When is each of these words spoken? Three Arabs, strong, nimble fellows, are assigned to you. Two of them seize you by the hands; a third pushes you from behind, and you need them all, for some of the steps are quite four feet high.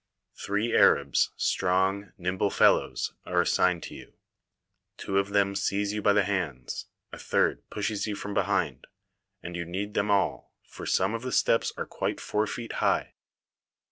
Three 0.33 0.75
Arabs, 0.75 1.29
strong, 1.37 2.11
nimble 2.17 2.49
fellows, 2.49 3.13
are 3.23 3.39
assigned 3.39 3.83
to 3.83 3.93
you. 3.93 4.13
Two 4.97 5.19
of 5.19 5.29
them 5.29 5.53
seize 5.53 5.93
you 5.93 6.01
by 6.01 6.11
the 6.13 6.23
hands; 6.23 6.87
a 7.11 7.19
third 7.19 7.69
pushes 7.69 8.07
you 8.07 8.15
from 8.15 8.33
behind, 8.33 8.87
and 9.43 9.55
you 9.55 9.63
need 9.63 9.93
them 9.93 10.09
all, 10.09 10.55
for 10.65 10.87
some 10.87 11.13
of 11.13 11.21
the 11.21 11.31
steps 11.31 11.71
are 11.77 11.85
quite 11.85 12.19
four 12.19 12.47
feet 12.47 12.71
high. 12.81 13.13